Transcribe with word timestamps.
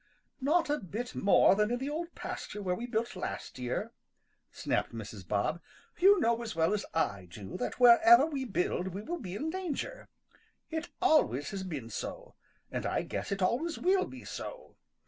"Not 0.41 0.67
a 0.67 0.79
bit 0.79 1.13
more 1.13 1.53
than 1.53 1.69
in 1.69 1.77
the 1.77 1.91
Old 1.91 2.15
Pasture 2.15 2.63
where 2.63 2.73
we 2.73 2.87
built 2.87 3.15
last 3.15 3.59
year," 3.59 3.91
snapped 4.51 4.95
Mrs. 4.95 5.27
Bob. 5.27 5.61
"You 5.99 6.19
know 6.19 6.41
as 6.41 6.55
well 6.55 6.73
as 6.73 6.87
I 6.95 7.25
do 7.29 7.55
that 7.57 7.79
wherever 7.79 8.25
we 8.25 8.43
build 8.43 8.95
we 8.95 9.03
will 9.03 9.19
be 9.19 9.35
in 9.35 9.51
danger. 9.51 10.09
It 10.71 10.89
always 11.03 11.51
has 11.51 11.61
been 11.61 11.91
so, 11.91 12.33
and 12.71 12.83
I 12.87 13.03
guess 13.03 13.31
it 13.31 13.43
always 13.43 13.77
will 13.77 14.07
be 14.07 14.25
so. 14.25 14.75